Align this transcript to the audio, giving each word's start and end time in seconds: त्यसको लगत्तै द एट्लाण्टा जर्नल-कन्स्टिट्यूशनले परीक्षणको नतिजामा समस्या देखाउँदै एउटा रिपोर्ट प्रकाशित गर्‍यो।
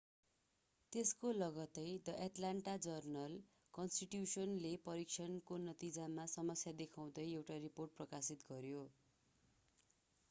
त्यसको 0.93 1.33
लगत्तै 1.33 1.83
द 2.07 2.15
एट्लाण्टा 2.23 2.73
जर्नल-कन्स्टिट्यूशनले 2.85 4.73
परीक्षणको 4.87 5.61
नतिजामा 5.67 6.27
समस्या 6.33 6.75
देखाउँदै 6.83 7.29
एउटा 7.31 7.61
रिपोर्ट 7.69 7.97
प्रकाशित 8.01 8.51
गर्‍यो। 8.51 8.83